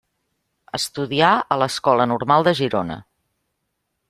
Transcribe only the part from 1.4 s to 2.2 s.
a l'Escola